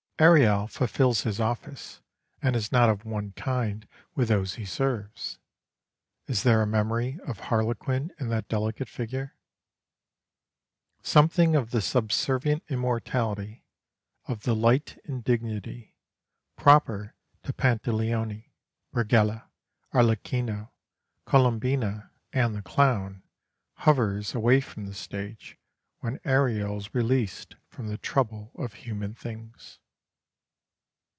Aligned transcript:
Ariel 0.19 0.67
fulfils 0.67 1.21
his 1.21 1.39
office, 1.39 1.99
and 2.43 2.55
is 2.55 2.71
not 2.71 2.89
of 2.91 3.05
one 3.05 3.31
kind 3.31 3.87
with 4.13 4.27
those 4.27 4.53
he 4.53 4.65
serves. 4.65 5.39
Is 6.27 6.43
there 6.43 6.61
a 6.61 6.67
memory 6.67 7.17
of 7.25 7.39
Harlequin 7.39 8.13
in 8.19 8.29
that 8.29 8.47
delicate 8.47 8.87
figure? 8.87 9.35
Something 11.01 11.55
of 11.55 11.71
the 11.71 11.81
subservient 11.81 12.61
immortality, 12.69 13.65
of 14.27 14.43
the 14.43 14.53
light 14.55 14.99
indignity, 15.05 15.95
proper 16.55 17.15
to 17.41 17.51
Pantaleone, 17.51 18.45
Brighella, 18.93 19.49
Arlecchino, 19.91 20.69
Colombina, 21.25 22.11
and 22.31 22.53
the 22.53 22.61
Clown, 22.61 23.23
hovers 23.77 24.35
away 24.35 24.61
from 24.61 24.85
the 24.85 24.93
stage 24.93 25.57
when 26.01 26.19
Ariel 26.23 26.77
is 26.77 26.93
released 26.93 27.55
from 27.67 27.87
the 27.87 27.97
trouble 27.97 28.51
of 28.53 28.73
human 28.73 29.15
things. 29.15 29.79